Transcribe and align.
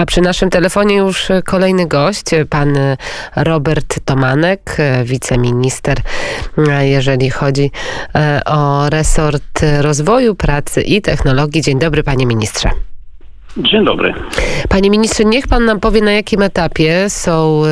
A 0.00 0.06
przy 0.06 0.20
naszym 0.20 0.50
telefonie 0.50 0.96
już 0.96 1.28
kolejny 1.44 1.86
gość, 1.86 2.24
pan 2.50 2.78
Robert 3.36 3.98
Tomanek, 4.04 4.76
wiceminister, 5.04 5.96
jeżeli 6.80 7.30
chodzi 7.30 7.70
e, 8.14 8.40
o 8.44 8.90
resort 8.90 9.60
rozwoju, 9.80 10.34
pracy 10.34 10.82
i 10.82 11.02
technologii. 11.02 11.62
Dzień 11.62 11.78
dobry, 11.78 12.02
panie 12.02 12.26
ministrze. 12.26 12.70
Dzień 13.56 13.84
dobry. 13.84 14.14
Panie 14.68 14.90
ministrze, 14.90 15.24
niech 15.24 15.48
pan 15.48 15.64
nam 15.64 15.80
powie, 15.80 16.00
na 16.00 16.12
jakim 16.12 16.42
etapie 16.42 17.10
są 17.10 17.62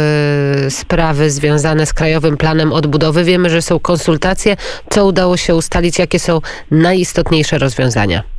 y, 0.66 0.70
sprawy 0.70 1.30
związane 1.30 1.86
z 1.86 1.92
Krajowym 1.92 2.36
Planem 2.36 2.72
Odbudowy. 2.72 3.24
Wiemy, 3.24 3.50
że 3.50 3.62
są 3.62 3.78
konsultacje. 3.78 4.56
Co 4.90 5.06
udało 5.06 5.36
się 5.36 5.54
ustalić? 5.54 5.98
Jakie 5.98 6.18
są 6.18 6.40
najistotniejsze 6.70 7.58
rozwiązania? 7.58 8.33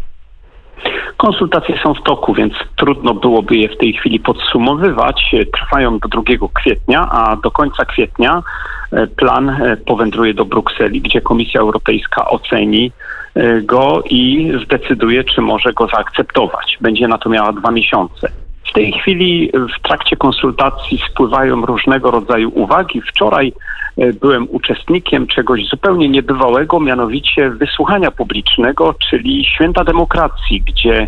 Konsultacje 1.17 1.79
są 1.83 1.93
w 1.93 2.03
toku, 2.03 2.33
więc 2.33 2.53
trudno 2.75 3.13
byłoby 3.13 3.55
je 3.55 3.69
w 3.69 3.77
tej 3.77 3.93
chwili 3.93 4.19
podsumowywać. 4.19 5.35
Trwają 5.53 5.99
do 5.99 6.07
2 6.09 6.23
kwietnia, 6.53 7.09
a 7.11 7.35
do 7.35 7.52
końca 7.52 7.85
kwietnia 7.85 8.43
e, 8.91 9.07
plan 9.07 9.49
e, 9.49 9.77
powędruje 9.77 10.33
do 10.33 10.45
Brukseli, 10.45 11.02
gdzie 11.02 11.21
Komisja 11.21 11.61
Europejska 11.61 12.30
oceni 12.30 12.91
e, 13.35 13.61
go 13.61 14.03
i 14.09 14.52
zdecyduje, 14.66 15.23
czy 15.23 15.41
może 15.41 15.73
go 15.73 15.88
zaakceptować. 15.88 16.77
Będzie 16.81 17.07
na 17.07 17.17
to 17.17 17.30
miała 17.30 17.53
dwa 17.53 17.71
miesiące. 17.71 18.45
Tej 18.75 18.91
chwili 18.91 19.52
w 19.77 19.88
trakcie 19.88 20.15
konsultacji 20.15 20.99
spływają 21.11 21.66
różnego 21.66 22.11
rodzaju 22.11 22.52
uwagi. 22.55 23.02
Wczoraj 23.02 23.53
E, 23.97 24.13
byłem 24.13 24.47
uczestnikiem 24.49 25.27
czegoś 25.27 25.67
zupełnie 25.67 26.09
niebywałego, 26.09 26.80
mianowicie 26.80 27.49
wysłuchania 27.49 28.11
publicznego, 28.11 28.95
czyli 29.09 29.45
święta 29.45 29.83
demokracji, 29.83 30.61
gdzie 30.61 31.07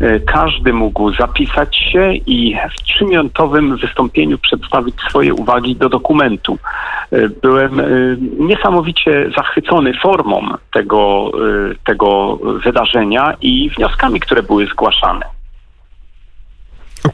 e, 0.00 0.20
każdy 0.20 0.72
mógł 0.72 1.12
zapisać 1.12 1.76
się 1.76 2.12
i 2.12 2.56
w 2.76 2.82
trzyminutowym 2.82 3.76
wystąpieniu 3.76 4.38
przedstawić 4.38 4.94
swoje 5.08 5.34
uwagi 5.34 5.76
do 5.76 5.88
dokumentu. 5.88 6.58
E, 7.12 7.28
byłem 7.28 7.82
niesamowicie 8.38 9.30
zachwycony 9.36 9.94
formą 10.02 10.48
tego, 10.72 11.30
tego 11.84 12.36
wydarzenia 12.64 13.34
i 13.40 13.70
wnioskami, 13.70 14.20
które 14.20 14.42
były 14.42 14.66
zgłaszane. 14.66 15.39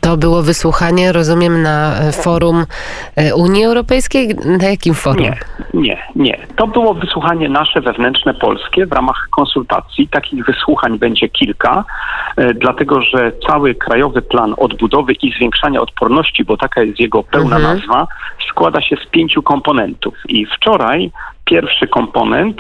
To 0.01 0.17
było 0.17 0.42
wysłuchanie, 0.42 1.12
rozumiem, 1.12 1.62
na 1.62 1.98
e, 1.98 2.12
forum 2.12 2.65
e, 3.17 3.34
Unii 3.34 3.65
Europejskiej? 3.65 4.34
Na 4.59 4.69
jakim 4.69 4.95
forum? 4.95 5.23
Nie, 5.23 5.39
nie, 5.75 6.03
nie. 6.17 6.39
To 6.56 6.67
było 6.67 6.95
wysłuchanie 6.95 7.48
nasze 7.48 7.81
wewnętrzne, 7.81 8.34
polskie 8.34 8.87
w 8.87 8.93
ramach 8.93 9.28
konsultacji. 9.31 10.09
Takich 10.09 10.45
wysłuchań 10.45 10.98
będzie 10.98 11.28
kilka, 11.28 11.84
e, 12.37 12.55
dlatego 12.55 13.03
że 13.03 13.33
cały 13.47 13.75
Krajowy 13.75 14.23
Plan 14.23 14.55
Odbudowy 14.59 15.12
i 15.12 15.33
Zwiększania 15.33 15.81
Odporności, 15.81 16.45
bo 16.45 16.56
taka 16.56 16.83
jest 16.83 17.00
jego 17.00 17.23
pełna 17.23 17.56
mhm. 17.56 17.77
nazwa, 17.77 18.06
składa 18.48 18.81
się 18.81 18.97
z 19.06 19.11
pięciu 19.11 19.43
komponentów. 19.43 20.15
I 20.28 20.47
wczoraj 20.47 21.11
Pierwszy 21.50 21.87
komponent, 21.87 22.56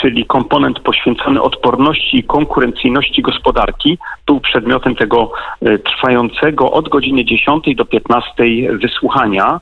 czyli 0.00 0.26
komponent 0.26 0.80
poświęcony 0.80 1.42
odporności 1.42 2.16
i 2.16 2.24
konkurencyjności 2.24 3.22
gospodarki, 3.22 3.98
był 4.26 4.40
przedmiotem 4.40 4.96
tego 4.96 5.32
e, 5.62 5.78
od 6.72 6.88
godziny 6.88 7.24
10 7.24 7.64
do 7.76 7.84
15 7.84 8.32
wysłuchania. 8.82 9.60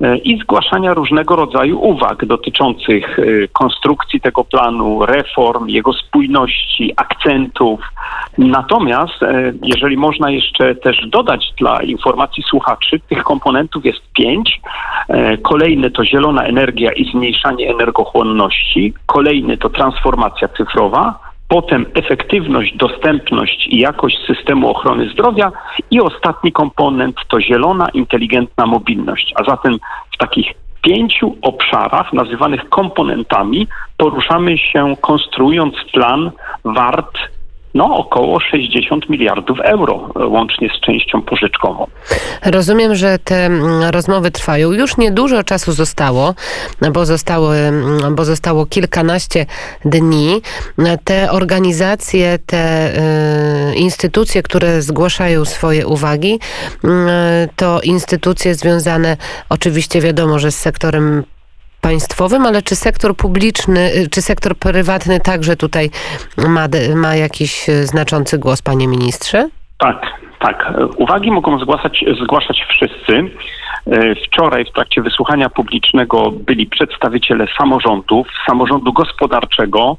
E, 0.00 0.16
i 0.16 0.38
zgłaszania 0.38 0.94
różnego 0.94 1.36
rodzaju 1.36 1.80
uwag 1.80 2.26
dotyczących 2.26 3.18
e, 3.18 3.22
konstrukcji 3.52 4.20
tego 4.20 4.44
planu, 4.44 5.06
reform, 5.06 5.68
jego 5.68 5.92
spójności, 5.92 6.92
akcentów. 6.96 7.80
Natomiast, 8.38 9.22
e, 9.22 9.52
jeżeli 9.62 9.96
można 9.96 10.30
jeszcze 10.30 10.74
też 10.74 11.06
dodać 11.08 11.52
dla 11.58 11.82
informacji 11.82 12.42
słuchaczy, 12.42 13.00
tych 13.08 13.24
komponentów 13.24 13.84
jest 13.84 14.00
pięć. 14.12 14.60
Kolejny 15.42 15.90
to 15.90 16.04
zielona 16.04 16.44
energia 16.44 16.92
i 16.92 17.10
zmniejszanie 17.10 17.70
energochłonności. 17.70 18.94
Kolejny 19.06 19.58
to 19.58 19.70
transformacja 19.70 20.48
cyfrowa 20.48 21.18
potem 21.54 21.86
efektywność, 21.94 22.76
dostępność 22.76 23.66
i 23.66 23.78
jakość 23.78 24.18
systemu 24.26 24.70
ochrony 24.70 25.10
zdrowia 25.10 25.52
i 25.90 26.00
ostatni 26.00 26.52
komponent 26.52 27.16
to 27.28 27.40
zielona, 27.40 27.88
inteligentna 27.88 28.66
mobilność. 28.66 29.32
A 29.36 29.44
zatem 29.44 29.78
w 30.14 30.18
takich 30.18 30.46
pięciu 30.82 31.36
obszarach 31.42 32.12
nazywanych 32.12 32.68
komponentami 32.68 33.66
poruszamy 33.96 34.58
się 34.58 34.96
konstruując 35.00 35.74
plan 35.92 36.30
wart 36.64 37.18
no, 37.74 37.96
około 37.96 38.40
60 38.40 39.08
miliardów 39.08 39.58
euro, 39.60 40.10
e, 40.16 40.26
łącznie 40.26 40.68
z 40.78 40.80
częścią 40.80 41.22
pożyczkową. 41.22 41.86
Rozumiem, 42.44 42.94
że 42.94 43.18
te 43.18 43.46
mm, 43.46 43.82
rozmowy 43.82 44.30
trwają. 44.30 44.72
Już 44.72 44.96
niedużo 44.96 45.42
czasu 45.42 45.72
zostało, 45.72 46.34
bo 46.92 47.06
zostało, 47.06 47.56
mm, 47.56 48.14
bo 48.14 48.24
zostało 48.24 48.66
kilkanaście 48.66 49.46
dni. 49.84 50.42
Te 51.04 51.30
organizacje, 51.30 52.38
te 52.46 52.92
y, 53.72 53.74
instytucje, 53.74 54.42
które 54.42 54.82
zgłaszają 54.82 55.44
swoje 55.44 55.86
uwagi, 55.86 56.34
y, 56.84 56.88
to 57.56 57.80
instytucje 57.80 58.54
związane 58.54 59.16
oczywiście 59.48 60.00
wiadomo, 60.00 60.38
że 60.38 60.50
z 60.50 60.58
sektorem 60.58 61.24
państwowym, 61.84 62.46
ale 62.46 62.62
czy 62.62 62.76
sektor 62.76 63.16
publiczny, 63.16 63.80
y, 63.80 64.10
czy 64.10 64.22
sektor 64.22 64.56
prywatny 64.56 65.20
także 65.20 65.56
tutaj 65.56 65.90
ma, 66.48 66.66
ma 66.96 67.14
jakiś 67.16 67.68
y, 67.68 67.86
znaczący 67.86 68.38
głos, 68.38 68.62
panie 68.62 68.88
ministrze? 68.88 69.48
Tak, 69.78 70.00
tak. 70.38 70.72
Uwagi 70.96 71.30
mogą 71.30 71.58
zgłaszać, 71.58 72.04
zgłaszać 72.22 72.64
wszyscy. 72.68 73.12
Y, 73.12 74.14
wczoraj 74.26 74.64
w 74.64 74.72
trakcie 74.72 75.02
wysłuchania 75.02 75.48
publicznego 75.50 76.30
byli 76.30 76.66
przedstawiciele 76.66 77.46
samorządów, 77.58 78.26
samorządu 78.46 78.92
gospodarczego, 78.92 79.96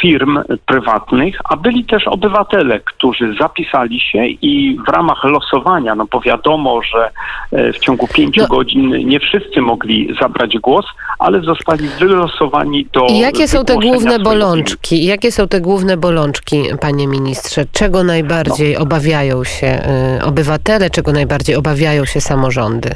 firm 0.00 0.38
prywatnych, 0.66 1.36
a 1.44 1.56
byli 1.56 1.84
też 1.84 2.08
obywatele, 2.08 2.80
którzy 2.80 3.34
zapisali 3.40 4.00
się 4.00 4.26
i 4.26 4.78
w 4.86 4.88
ramach 4.88 5.24
losowania, 5.24 5.94
no 5.94 6.06
bo 6.10 6.20
wiadomo, 6.20 6.82
że 6.82 7.10
e, 7.52 7.72
w 7.72 7.78
ciągu 7.78 8.08
pięciu 8.08 8.40
no. 8.40 8.48
godzin 8.48 9.08
nie 9.08 9.20
wszyscy 9.20 9.60
mogli 9.60 10.14
zabrać 10.20 10.58
głos, 10.58 10.86
ale 11.18 11.40
zostali 11.40 11.88
wylosowani 12.00 12.86
do. 12.92 13.06
Jakie 13.20 13.48
są 13.48 13.64
te 13.64 13.74
główne 13.74 14.18
bolączki? 14.18 15.04
Jakie 15.04 15.32
są 15.32 15.48
te 15.48 15.60
główne 15.60 15.96
bolączki, 15.96 16.62
panie 16.80 17.06
ministrze? 17.06 17.64
Czego 17.72 18.04
najbardziej 18.04 18.74
no. 18.74 18.80
obawiają 18.80 19.44
się 19.44 19.80
y, 20.20 20.24
obywatele, 20.24 20.90
czego 20.90 21.12
najbardziej 21.12 21.56
obawiają 21.56 22.04
się 22.04 22.20
samorządy? 22.20 22.90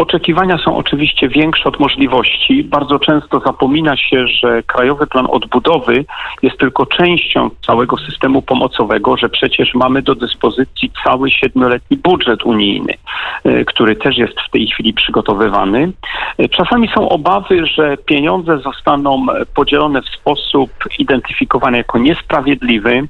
Oczekiwania 0.00 0.58
są 0.58 0.76
oczywiście 0.76 1.28
większe 1.28 1.64
od 1.64 1.80
możliwości. 1.80 2.64
Bardzo 2.64 2.98
często 2.98 3.40
zapomina 3.40 3.96
się, 3.96 4.26
że 4.26 4.62
Krajowy 4.62 5.06
Plan 5.06 5.26
Odbudowy 5.30 6.04
jest 6.42 6.58
tylko 6.58 6.86
częścią 6.86 7.50
całego 7.66 7.96
systemu 7.96 8.42
pomocowego, 8.42 9.16
że 9.16 9.28
przecież 9.28 9.74
mamy 9.74 10.02
do 10.02 10.14
dyspozycji 10.14 10.90
cały 11.04 11.30
siedmioletni 11.30 11.96
budżet 11.96 12.42
unijny, 12.44 12.94
e, 13.44 13.64
który 13.64 13.96
też 13.96 14.18
jest 14.18 14.34
w 14.48 14.50
tej 14.50 14.66
chwili 14.66 14.94
przygotowywany. 14.94 15.92
E, 16.38 16.48
czasami 16.48 16.88
są 16.94 17.08
obawy, 17.08 17.66
że 17.66 17.96
pieniądze 17.96 18.58
zostaną 18.58 19.26
podzielone 19.54 20.02
w 20.02 20.08
sposób 20.20 20.70
identyfikowany 20.98 21.78
jako 21.78 21.98
niesprawiedliwy, 21.98 23.08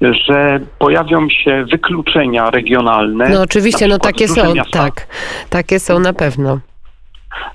że 0.00 0.60
pojawią 0.78 1.28
się 1.28 1.64
wykluczenia 1.70 2.50
regionalne. 2.50 3.28
No 3.28 3.42
oczywiście, 3.42 3.88
no 3.88 3.98
takie 3.98 4.28
są, 4.28 4.54
miasta. 4.54 4.78
tak. 4.78 5.06
Takie 5.50 5.80
są 5.80 5.98
na 5.98 6.12
pewno. 6.12 6.31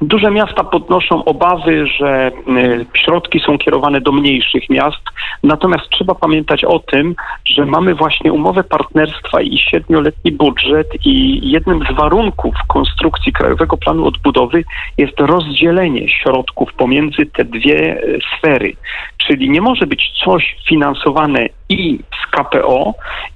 Duże 0.02 0.32
miasta 0.32 0.64
podnoszą 0.64 1.26
obawy, 1.26 1.88
że 1.88 2.32
y, 2.48 2.86
środki 2.94 3.40
są 3.40 3.58
kierowane 3.58 4.02
do 4.02 4.12
mniejszych 4.12 4.70
miast, 4.70 5.02
natomiast 5.44 5.90
trzeba 5.90 6.16
pamiętać 6.16 6.64
o 6.66 6.80
tym, 6.80 7.16
że 7.46 7.66
mamy 7.66 7.96
właśnie 7.96 8.34
umowę 8.34 8.64
partnerstwa 8.64 9.42
i 9.42 9.58
siedmioletni 9.58 10.32
budżet 10.32 10.88
i 11.06 11.40
jednym 11.52 11.80
z 11.92 11.96
warunków 11.96 12.56
konstrukcji 12.68 13.34
Krajowego 13.34 13.78
Planu 13.78 14.08
Odbudowy 14.08 14.64
jest 14.98 15.20
rozdzielenie 15.20 16.10
środków 16.10 16.74
pomiędzy 16.74 17.26
te 17.26 17.46
dwie 17.46 18.04
y, 18.04 18.20
sfery. 18.38 18.74
Czyli 19.18 19.50
nie 19.50 19.62
może 19.62 19.88
być 19.88 20.12
coś 20.26 20.56
finansowane 20.68 21.48
i 21.70 22.00
z 22.24 22.32
KPO, 22.32 22.94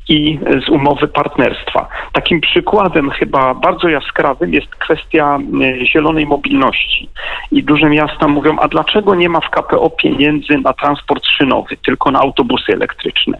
i 0.09 0.39
z 0.65 0.69
umowy 0.69 1.07
partnerstwa. 1.07 1.87
Takim 2.13 2.41
przykładem 2.41 3.09
chyba 3.09 3.53
bardzo 3.53 3.89
jaskrawym 3.89 4.53
jest 4.53 4.75
kwestia 4.75 5.39
y, 5.61 5.85
zielonej 5.85 6.25
mobilności. 6.25 7.09
I 7.51 7.63
duże 7.63 7.89
miasta 7.89 8.27
mówią, 8.27 8.59
a 8.59 8.67
dlaczego 8.67 9.15
nie 9.15 9.29
ma 9.29 9.39
w 9.39 9.49
KPO 9.49 9.89
pieniędzy 9.89 10.57
na 10.57 10.73
transport 10.73 11.25
szynowy, 11.25 11.77
tylko 11.77 12.11
na 12.11 12.19
autobusy 12.19 12.73
elektryczne? 12.73 13.37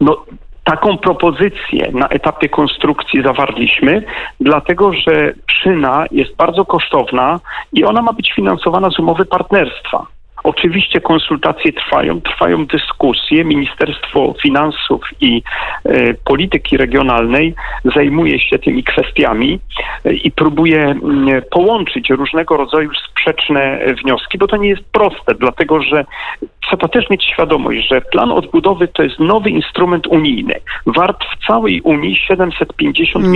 No, 0.00 0.24
Taką 0.64 0.98
propozycję 0.98 1.92
na 1.92 2.08
etapie 2.08 2.48
konstrukcji 2.48 3.22
zawarliśmy, 3.22 4.04
dlatego 4.40 4.92
że 4.92 5.32
szyna 5.46 6.04
jest 6.10 6.36
bardzo 6.36 6.64
kosztowna 6.64 7.40
i 7.72 7.84
ona 7.84 8.02
ma 8.02 8.12
być 8.12 8.32
finansowana 8.32 8.90
z 8.90 8.98
umowy 8.98 9.24
partnerstwa 9.24 10.06
Oczywiście 10.44 11.00
konsultacje 11.00 11.72
trwają, 11.72 12.20
trwają 12.20 12.66
dyskusje. 12.66 13.44
Ministerstwo 13.44 14.34
Finansów 14.42 15.00
i 15.20 15.42
e, 15.84 16.14
Polityki 16.14 16.76
Regionalnej 16.76 17.54
zajmuje 17.96 18.40
się 18.40 18.58
tymi 18.58 18.84
kwestiami 18.84 19.60
e, 20.04 20.12
i 20.12 20.30
próbuje 20.30 20.80
m, 20.84 21.26
połączyć 21.50 22.10
różnego 22.10 22.56
rodzaju 22.56 22.90
sprzeczne 23.10 23.78
wnioski, 24.04 24.38
bo 24.38 24.46
to 24.46 24.56
nie 24.56 24.68
jest 24.68 24.84
proste, 24.92 25.34
dlatego 25.34 25.82
że 25.82 26.04
trzeba 26.68 26.88
też 26.88 27.10
mieć 27.10 27.24
świadomość, 27.24 27.88
że 27.88 28.00
plan 28.00 28.32
odbudowy 28.32 28.88
to 28.88 29.02
jest 29.02 29.18
nowy 29.18 29.50
instrument 29.50 30.06
unijny, 30.06 30.54
wart 30.86 31.24
w 31.24 31.46
całej 31.46 31.80
Unii 31.80 32.16
750 32.16 33.24
miliardów, 33.26 33.32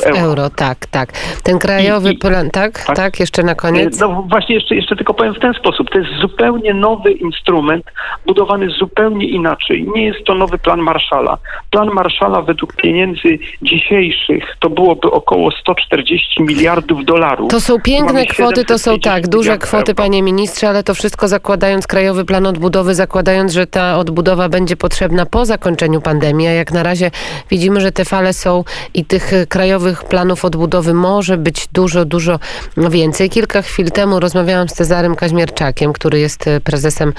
Miliardów 0.00 0.02
euro. 0.22 0.50
tak, 0.50 0.86
tak. 0.86 1.12
Ten 1.44 1.58
krajowy 1.58 2.10
I- 2.10 2.14
i- 2.14 2.18
plan, 2.18 2.50
tak, 2.50 2.84
tak, 2.86 2.96
tak. 2.96 3.20
jeszcze 3.20 3.42
na 3.42 3.54
koniec. 3.54 4.00
No 4.00 4.26
właśnie 4.30 4.54
jeszcze, 4.54 4.74
jeszcze 4.74 4.96
tylko 4.96 5.14
powiem 5.14 5.34
w 5.34 5.38
ten 5.40 5.54
sposób. 5.54 5.90
To 5.90 5.98
jest 5.98 6.10
zupełnie 6.20 6.49
nowy 6.74 7.12
instrument, 7.12 7.84
budowany 8.26 8.70
zupełnie 8.70 9.28
inaczej. 9.28 9.88
Nie 9.94 10.04
jest 10.04 10.24
to 10.24 10.34
nowy 10.34 10.58
plan 10.58 10.80
Marszala. 10.80 11.38
Plan 11.70 11.88
Marszala 11.88 12.42
według 12.42 12.76
pieniędzy 12.76 13.38
dzisiejszych 13.62 14.44
to 14.60 14.70
byłoby 14.70 15.10
około 15.10 15.50
140 15.50 16.42
miliardów 16.42 17.04
dolarów. 17.04 17.50
To 17.50 17.60
są 17.60 17.80
piękne 17.80 18.26
kwoty, 18.26 18.64
to 18.64 18.78
są 18.78 18.90
750 18.90 19.02
tak, 19.02 19.28
duże 19.28 19.58
kwoty, 19.58 19.92
euro. 19.92 19.94
panie 19.94 20.22
ministrze, 20.22 20.68
ale 20.68 20.82
to 20.82 20.94
wszystko 20.94 21.28
zakładając 21.28 21.86
krajowy 21.86 22.24
plan 22.24 22.46
odbudowy, 22.46 22.94
zakładając, 22.94 23.52
że 23.52 23.66
ta 23.66 23.98
odbudowa 23.98 24.48
będzie 24.48 24.76
potrzebna 24.76 25.26
po 25.26 25.44
zakończeniu 25.44 26.00
pandemii, 26.00 26.46
a 26.46 26.52
jak 26.52 26.72
na 26.72 26.82
razie 26.82 27.10
widzimy, 27.50 27.80
że 27.80 27.92
te 27.92 28.04
fale 28.04 28.32
są 28.32 28.64
i 28.94 29.04
tych 29.04 29.32
krajowych 29.48 30.04
planów 30.04 30.44
odbudowy 30.44 30.94
może 30.94 31.36
być 31.36 31.66
dużo, 31.72 32.04
dużo 32.04 32.38
więcej. 32.76 33.30
Kilka 33.30 33.62
chwil 33.62 33.90
temu 33.90 34.20
rozmawiałam 34.20 34.68
z 34.68 34.72
Cezarym 34.72 35.16
Kaźmierczakiem, 35.16 35.92
który 35.92 36.18
jest 36.18 36.39
e, 36.46 36.60
prezesem 36.60 37.12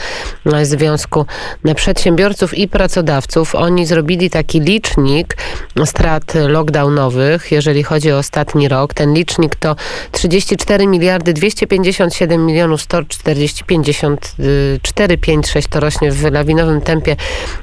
e, 0.46 0.66
Związku 0.66 1.26
Przedsiębiorców 1.76 2.58
i 2.58 2.68
Pracodawców. 2.68 3.56
Oni 3.56 3.86
zrobili 3.86 4.30
taki 4.30 4.60
licznik 4.60 5.38
strat 5.86 6.34
lockdownowych, 6.36 7.52
jeżeli 7.52 7.84
chodzi 7.84 8.12
o 8.12 8.18
ostatni 8.18 8.68
rok. 8.68 8.94
Ten 8.94 9.14
licznik 9.14 9.56
to 9.56 9.76
34 10.12 10.88
miliardy 10.88 11.34
257 11.34 12.46
milionów 12.46 12.82
140 12.82 13.64
54 13.64 15.18
5 15.18 15.48
6 15.48 15.68
to 15.68 15.80
rośnie 15.80 16.12
w 16.12 16.32
lawinowym 16.32 16.82
tempie 16.82 17.16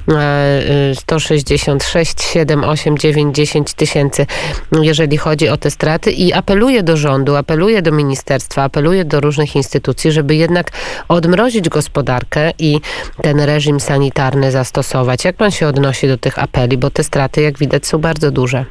e, 0.07 0.13
e, 0.13 0.95
166 0.95 2.21
7 2.21 2.63
8 2.63 2.97
9 2.97 3.35
10 3.35 3.73
tysięcy 3.73 4.25
jeżeli 4.71 5.17
chodzi 5.17 5.49
o 5.49 5.57
te 5.57 5.71
straty 5.71 6.11
i 6.11 6.33
apeluję 6.33 6.83
do 6.83 6.97
rządu, 6.97 7.35
apeluję 7.35 7.81
do 7.81 7.91
ministerstwa, 7.91 8.63
apeluję 8.63 9.05
do 9.05 9.19
różnych 9.19 9.55
instytucji, 9.55 10.11
żeby 10.11 10.35
jednak 10.35 10.71
odmrozić 11.07 11.48
gospodarkę 11.69 12.51
i 12.59 12.79
ten 13.21 13.39
reżim 13.39 13.79
sanitarny 13.79 14.51
zastosować. 14.51 15.25
Jak 15.25 15.35
pan 15.35 15.51
się 15.51 15.67
odnosi 15.67 16.07
do 16.07 16.17
tych 16.17 16.39
apeli, 16.39 16.77
bo 16.77 16.89
te 16.89 17.03
straty 17.03 17.41
jak 17.41 17.57
widać 17.57 17.87
są 17.87 17.97
bardzo 17.97 18.31
duże. 18.31 18.65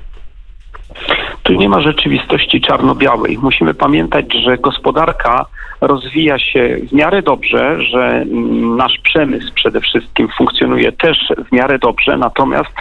Tu 1.48 1.54
nie 1.54 1.68
ma 1.68 1.80
rzeczywistości 1.80 2.60
czarno-białej. 2.60 3.38
Musimy 3.42 3.74
pamiętać, 3.74 4.34
że 4.44 4.58
gospodarka 4.58 5.46
rozwija 5.80 6.38
się 6.38 6.76
w 6.88 6.92
miarę 6.92 7.22
dobrze, 7.22 7.82
że 7.82 8.06
mm, 8.06 8.76
nasz 8.76 8.98
przemysł 8.98 9.54
przede 9.54 9.80
wszystkim 9.80 10.28
funkcjonuje 10.38 10.92
też 10.92 11.18
w 11.48 11.52
miarę 11.52 11.78
dobrze, 11.78 12.16
natomiast 12.16 12.72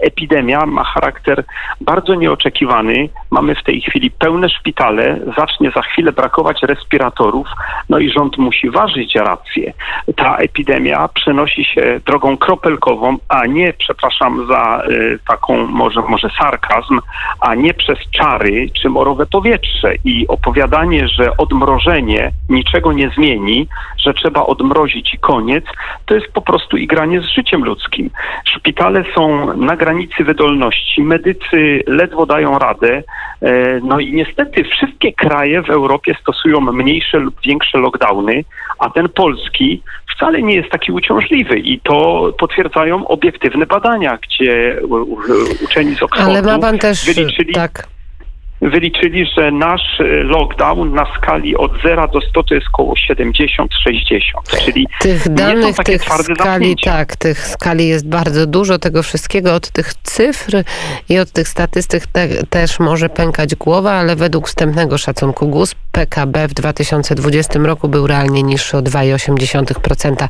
epidemia 0.00 0.66
ma 0.66 0.84
charakter 0.84 1.44
bardzo 1.80 2.14
nieoczekiwany. 2.14 3.08
Mamy 3.30 3.54
w 3.54 3.62
tej 3.62 3.80
chwili 3.80 4.10
pełne 4.10 4.48
szpitale, 4.48 5.18
zacznie 5.38 5.70
za 5.70 5.82
chwilę 5.82 6.12
brakować 6.12 6.62
respiratorów, 6.62 7.48
no 7.88 7.98
i 7.98 8.10
rząd 8.10 8.38
musi 8.38 8.70
ważyć 8.70 9.14
rację. 9.14 9.72
Ta 10.16 10.36
epidemia 10.36 11.08
przenosi 11.14 11.64
się 11.64 12.00
drogą 12.06 12.36
kropelkową, 12.36 13.16
a 13.28 13.46
nie, 13.46 13.72
przepraszam 13.72 14.46
za 14.46 14.82
y, 14.88 15.18
taką 15.28 15.66
może, 15.66 16.00
może 16.00 16.28
sarkazm, 16.40 17.00
a 17.40 17.54
nie 17.54 17.74
przez 17.74 17.98
czary 18.18 18.70
czy 18.82 18.88
morowe 18.88 19.26
powietrze. 19.26 19.94
I 20.04 20.26
opowiadanie, 20.28 21.08
że 21.08 21.36
odmrożenie 21.36 22.32
niczego 22.48 22.92
nie 22.92 23.10
zmieni, 23.16 23.68
że 23.98 24.14
trzeba 24.14 24.46
odmrozić 24.46 25.14
i 25.14 25.18
koniec, 25.18 25.64
to 26.06 26.14
jest 26.14 26.26
po 26.32 26.42
prostu 26.42 26.76
igranie 26.76 27.20
z 27.20 27.34
życiem 27.34 27.64
ludzkim. 27.64 28.10
Szpitale 28.44 29.04
są 29.14 29.56
na 29.56 29.76
granicy 29.76 30.24
wydolności, 30.24 31.02
medycy 31.02 31.82
ledwo 31.86 32.26
dają 32.26 32.58
radę, 32.58 33.02
e, 33.42 33.80
no 33.80 34.00
i 34.00 34.12
niestety 34.12 34.64
wszystkie 34.64 35.12
kraje 35.12 35.62
w 35.62 35.70
Europie 35.70 36.14
stosują 36.20 36.60
mniejsze 36.60 37.18
lub 37.18 37.34
większe 37.44 37.78
lockdowny, 37.78 38.44
a 38.78 38.90
ten 38.90 39.08
polski 39.08 39.82
wcale 40.16 40.42
nie 40.42 40.54
jest 40.54 40.70
taki 40.70 40.92
uciążliwy 40.92 41.58
i 41.58 41.80
to 41.80 42.28
potwierdzają 42.38 43.08
obiektywne 43.08 43.66
badania, 43.66 44.18
gdzie 44.22 44.80
uczeni 45.64 45.94
z 45.94 46.02
Oxfordu 46.02 46.30
Ale 46.30 46.42
ma 46.42 46.58
pan 46.58 46.78
też... 46.78 47.14
wyliczyli, 47.14 47.54
Tak. 47.54 47.95
Wyliczyli, 48.62 49.26
że 49.36 49.50
nasz 49.50 50.00
e, 50.00 50.04
lockdown 50.04 50.94
na 50.94 51.06
skali 51.16 51.56
od 51.56 51.72
0 51.82 52.08
do 52.08 52.20
100 52.20 52.42
to 52.42 52.54
jest 52.54 52.66
około 52.72 52.94
70-60, 53.10 53.66
czyli 54.64 54.86
Tych 55.00 55.28
danych, 55.28 55.76
tych 55.76 56.02
skali, 56.02 56.24
zamknięcia. 56.38 56.90
tak, 56.90 57.16
tych 57.16 57.46
skali 57.46 57.88
jest 57.88 58.08
bardzo 58.08 58.46
dużo, 58.46 58.78
tego 58.78 59.02
wszystkiego, 59.02 59.54
od 59.54 59.70
tych 59.70 59.94
cyfr 59.94 60.62
i 61.08 61.18
od 61.18 61.30
tych 61.30 61.48
statystyk 61.48 62.06
te, 62.06 62.28
też 62.28 62.78
może 62.78 63.08
pękać 63.08 63.54
głowa, 63.54 63.92
ale 63.92 64.16
według 64.16 64.48
wstępnego 64.48 64.98
szacunku 64.98 65.48
GUS 65.48 65.74
PKB 65.92 66.48
w 66.48 66.54
2020 66.54 67.58
roku 67.58 67.88
był 67.88 68.06
realnie 68.06 68.42
niższy 68.42 68.76
o 68.76 68.80
2,8% 68.80 70.28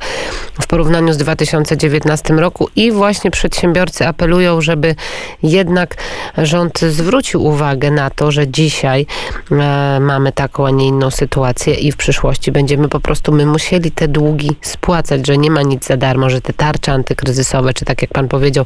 w 0.61 0.67
porównaniu 0.67 1.13
z 1.13 1.17
2019 1.17 2.35
roku 2.35 2.69
i 2.77 2.93
właśnie 2.93 3.31
przedsiębiorcy 3.31 4.07
apelują, 4.07 4.61
żeby 4.61 4.95
jednak 5.43 5.95
rząd 6.39 6.81
zwrócił 6.81 7.45
uwagę 7.45 7.91
na 7.91 8.11
to, 8.17 8.31
że 8.31 8.49
dzisiaj 8.49 9.07
e, 9.51 9.99
mamy 10.01 10.33
taką, 10.33 10.67
a 10.67 10.71
nie 10.71 10.87
inną 10.87 11.11
sytuację 11.11 11.75
i 11.75 11.93
w 11.93 11.97
przyszłości 11.97 12.53
będziemy 12.53 12.89
po 12.89 13.01
prostu 13.01 13.33
my 13.33 13.47
musieli 13.47 13.91
te 13.91 14.09
długi 14.09 14.51
spłacać, 14.61 15.27
że 15.27 15.39
nie 15.39 15.51
ma 15.51 15.63
nic 15.63 15.87
za 15.87 15.97
darmo, 15.97 16.31
że 16.31 16.41
te 16.41 16.53
tarcze 16.53 16.93
antykryzysowe, 16.93 17.75
czy 17.75 17.85
tak 17.85 18.03
jak 18.03 18.11
pan 18.11 18.29
powiedział, 18.29 18.65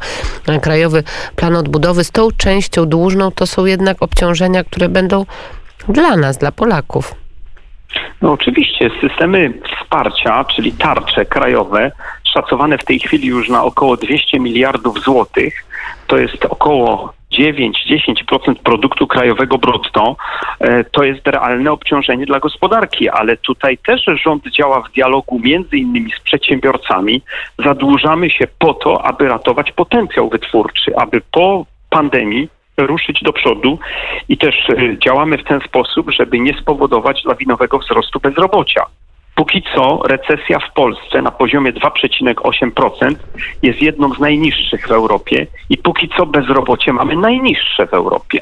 e, 0.48 0.60
Krajowy 0.60 1.02
Plan 1.36 1.56
Odbudowy 1.56 2.04
z 2.04 2.10
tą 2.10 2.28
częścią 2.36 2.86
dłużną, 2.86 3.30
to 3.30 3.46
są 3.46 3.64
jednak 3.64 4.02
obciążenia, 4.02 4.64
które 4.64 4.88
będą 4.88 5.26
dla 5.88 6.16
nas, 6.16 6.38
dla 6.38 6.52
Polaków. 6.52 7.14
No 8.22 8.32
oczywiście 8.32 8.90
systemy 9.00 9.52
wsparcia, 9.76 10.44
czyli 10.44 10.72
tarcze 10.72 11.24
krajowe, 11.24 11.92
szacowane 12.34 12.78
w 12.78 12.84
tej 12.84 12.98
chwili 12.98 13.28
już 13.28 13.48
na 13.48 13.64
około 13.64 13.96
200 13.96 14.40
miliardów 14.40 15.00
złotych, 15.00 15.64
to 16.06 16.18
jest 16.18 16.44
około 16.44 17.12
9-10% 17.32 18.54
produktu 18.54 19.06
krajowego 19.06 19.58
brutto, 19.58 20.16
e, 20.60 20.84
to 20.84 21.04
jest 21.04 21.26
realne 21.26 21.72
obciążenie 21.72 22.26
dla 22.26 22.40
gospodarki, 22.40 23.08
ale 23.08 23.36
tutaj 23.36 23.78
też 23.78 24.04
rząd 24.24 24.50
działa 24.50 24.80
w 24.80 24.92
dialogu 24.92 25.38
między 25.38 25.76
innymi 25.76 26.12
z 26.12 26.20
przedsiębiorcami. 26.20 27.22
Zadłużamy 27.58 28.30
się 28.30 28.46
po 28.58 28.74
to, 28.74 29.04
aby 29.04 29.28
ratować 29.28 29.72
potencjał 29.72 30.28
wytwórczy, 30.28 30.96
aby 30.96 31.20
po 31.32 31.66
pandemii 31.90 32.48
ruszyć 32.78 33.22
do 33.22 33.32
przodu 33.32 33.78
i 34.28 34.38
też 34.38 34.54
e, 34.70 34.98
działamy 34.98 35.38
w 35.38 35.44
ten 35.44 35.60
sposób, 35.60 36.10
żeby 36.10 36.38
nie 36.38 36.54
spowodować 36.54 37.24
lawinowego 37.24 37.78
wzrostu 37.78 38.20
bezrobocia. 38.20 38.82
Póki 39.40 39.62
co 39.74 40.02
recesja 40.04 40.58
w 40.58 40.72
Polsce 40.72 41.22
na 41.22 41.30
poziomie 41.30 41.72
2,8% 41.72 43.14
jest 43.62 43.82
jedną 43.82 44.14
z 44.14 44.18
najniższych 44.20 44.88
w 44.88 44.90
Europie 44.90 45.46
i 45.70 45.78
póki 45.78 46.08
co 46.16 46.26
bezrobocie 46.26 46.92
mamy 46.92 47.16
najniższe 47.16 47.86
w 47.86 47.94
Europie. 47.94 48.40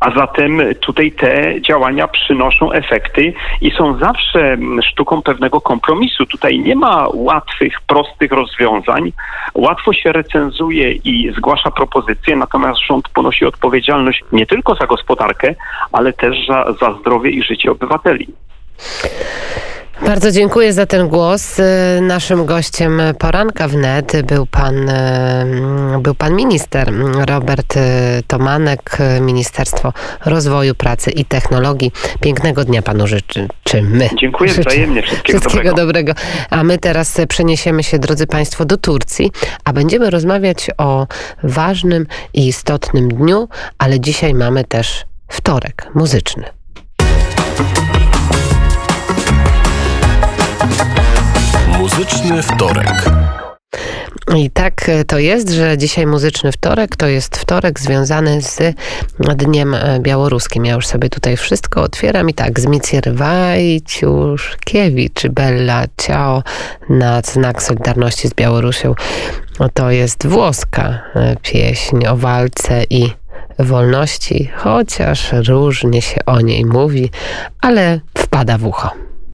A 0.00 0.10
zatem 0.10 0.62
tutaj 0.80 1.12
te 1.12 1.62
działania 1.62 2.08
przynoszą 2.08 2.72
efekty 2.72 3.32
i 3.60 3.70
są 3.70 3.98
zawsze 3.98 4.56
sztuką 4.82 5.22
pewnego 5.22 5.60
kompromisu. 5.60 6.26
Tutaj 6.26 6.58
nie 6.58 6.76
ma 6.76 7.06
łatwych, 7.14 7.74
prostych 7.86 8.32
rozwiązań. 8.32 9.12
Łatwo 9.54 9.92
się 9.92 10.12
recenzuje 10.12 10.92
i 10.92 11.32
zgłasza 11.36 11.70
propozycje, 11.70 12.36
natomiast 12.36 12.80
rząd 12.80 13.08
ponosi 13.08 13.44
odpowiedzialność 13.44 14.24
nie 14.32 14.46
tylko 14.46 14.74
za 14.74 14.86
gospodarkę, 14.86 15.54
ale 15.92 16.12
też 16.12 16.46
za, 16.48 16.72
za 16.80 16.92
zdrowie 17.00 17.30
i 17.30 17.42
życie 17.42 17.70
obywateli. 17.70 18.26
Bardzo 20.02 20.30
dziękuję 20.30 20.72
za 20.72 20.86
ten 20.86 21.08
głos. 21.08 21.58
Y, 21.58 21.62
Naszym 22.00 22.46
gościem 22.46 23.02
poranka 23.18 23.68
wnet 23.68 24.12
był 24.26 24.46
pan, 24.46 24.88
y, 24.88 25.98
był 26.00 26.14
pan 26.14 26.34
minister 26.36 26.92
Robert 27.26 27.76
y, 27.76 27.80
Tomanek, 28.26 28.98
Ministerstwo 29.20 29.92
Rozwoju, 30.24 30.74
Pracy 30.74 31.10
i 31.10 31.24
Technologii. 31.24 31.92
Pięknego 32.20 32.64
dnia 32.64 32.82
panu 32.82 33.06
życzymy. 33.06 34.08
Dziękuję 34.20 34.50
Życzę 34.50 34.70
wzajemnie. 34.70 35.02
Wszystkiego, 35.02 35.40
Wszystkiego 35.40 35.70
dobrego. 35.74 36.12
dobrego. 36.12 36.12
A 36.50 36.64
my 36.64 36.78
teraz 36.78 37.20
przeniesiemy 37.28 37.82
się, 37.82 37.98
drodzy 37.98 38.26
Państwo, 38.26 38.64
do 38.64 38.76
Turcji, 38.76 39.30
a 39.64 39.72
będziemy 39.72 40.10
rozmawiać 40.10 40.70
o 40.78 41.06
ważnym 41.42 42.06
i 42.34 42.46
istotnym 42.46 43.08
dniu, 43.08 43.48
ale 43.78 44.00
dzisiaj 44.00 44.34
mamy 44.34 44.64
też 44.64 45.04
wtorek 45.28 45.86
muzyczny. 45.94 46.44
Muzyczny 51.98 52.42
wtorek. 52.42 53.10
I 54.36 54.50
tak 54.50 54.90
to 55.06 55.18
jest, 55.18 55.50
że 55.50 55.78
dzisiaj 55.78 56.06
muzyczny 56.06 56.52
wtorek 56.52 56.96
to 56.96 57.06
jest 57.06 57.36
wtorek 57.36 57.80
związany 57.80 58.42
z 58.42 58.58
Dniem 59.36 59.76
Białoruskim. 60.00 60.64
Ja 60.64 60.74
już 60.74 60.86
sobie 60.86 61.08
tutaj 61.08 61.36
wszystko 61.36 61.82
otwieram 61.82 62.30
i 62.30 62.34
tak, 62.34 62.60
Zmicier 62.60 63.14
Wajciuszkiewicz, 63.14 65.26
Bella 65.30 65.84
Ciao 65.96 66.42
na 66.88 67.20
znak 67.20 67.62
Solidarności 67.62 68.28
z 68.28 68.34
Białorusią. 68.34 68.94
To 69.74 69.90
jest 69.90 70.26
włoska 70.26 71.02
pieśń 71.42 72.06
o 72.06 72.16
walce 72.16 72.84
i 72.90 73.10
wolności, 73.58 74.50
chociaż 74.56 75.32
różnie 75.32 76.02
się 76.02 76.24
o 76.26 76.40
niej 76.40 76.64
mówi, 76.64 77.10
ale 77.60 78.00
wpada 78.18 78.58
w 78.58 78.66
ucho. 78.66 78.90